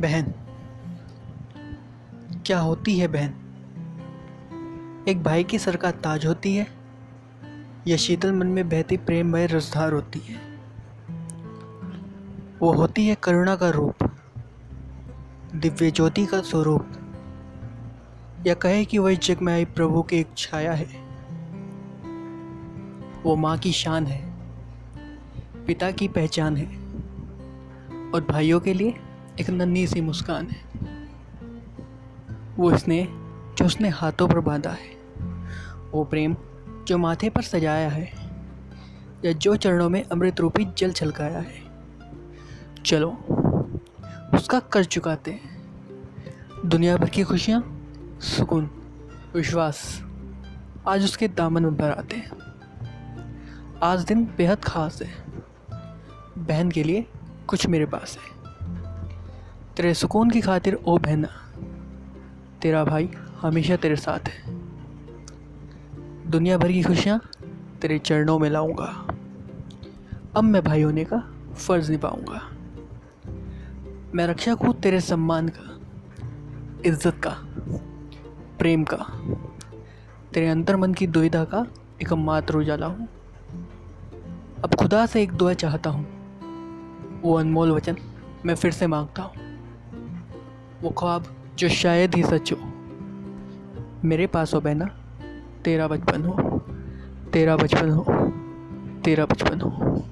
[0.00, 0.32] बहन,
[2.46, 3.34] क्या होती है बहन?
[5.08, 6.66] एक भाई की सर का ताज होती है,
[7.86, 10.36] या शीतल मन में बहती प्रेममय रसधार होती है?
[12.60, 13.94] वो होती है करुणा का रूप,
[15.54, 16.86] दिव्य ज्योति का स्वरूप,
[18.46, 20.88] या कहे कि वह जग में आई प्रभु की एक छाया है।
[23.22, 24.20] वो माँ की शान है,
[25.66, 26.66] पिता की पहचान है,
[28.10, 28.94] और भाइयों के लिए
[29.40, 30.70] एक नन्ही सी मुस्कान है।
[32.56, 33.08] वो इसने,
[33.58, 35.00] जो उसने हाथों पर बांधा है,
[35.90, 36.36] वो प्रेम
[36.88, 38.12] जो माथे पर सजाया है,
[39.24, 41.62] या जो चरणों में अमृत रूपी जल छलकाया है।
[42.84, 43.10] चलो,
[44.34, 45.62] उसका कर चुकाते हैं।
[46.66, 47.88] दुनिया भर की खुशियाँ,
[48.20, 48.70] सुकून,
[49.34, 50.04] विश्वास,
[50.88, 52.30] आज उसके दामन में भर आते हैं।
[53.82, 55.24] आज दिन बेहद ख़ास है।
[56.38, 57.06] बहन के लिए
[57.46, 58.39] कुछ मेरे पास है।
[59.76, 61.28] तेरे सुकून की खातिर, ओ बहना,
[62.62, 64.54] तेरा भाई हमेशा तेरे साथ है।
[66.30, 67.20] दुनिया भर की खुशियाँ
[67.82, 69.06] तेरे चरणों में लाऊँगा।
[70.36, 71.18] अब मैं भाई होने का
[71.54, 72.40] फ़र्ज़ निभाऊँगा।
[74.14, 75.80] मैं रक्षक हूँ तेरे सम्मान का,
[76.86, 77.36] इज़्ज़त का,
[78.58, 79.06] प्रेम का,
[80.34, 81.66] तेरे अंतर मन की दुविधा का
[82.02, 83.08] एक मात्र उजाला हूँ।
[84.64, 86.06] अब खुदा से एक दुआ चाहता हूँ।
[87.22, 87.96] वो अनमोल वचन
[88.44, 89.49] मैं फिर से माँगता हूँ।
[90.82, 91.24] वो ख्वाब
[91.58, 92.58] जो शायद ही सच हो।
[94.04, 94.84] मेरे पास हो बहना,
[95.64, 96.58] तेरा बचपन हो,
[97.32, 98.04] तेरा बचपन हो,
[99.04, 100.04] तेरा बचपन हो।